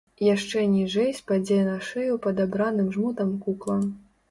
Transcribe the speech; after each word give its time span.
Яшчэ 0.27 0.63
ніжэй 0.75 1.11
спадзе 1.19 1.59
на 1.67 1.77
шыю 1.91 2.17
падабраным 2.25 2.91
жмутам 2.99 3.37
кукла. 3.47 3.81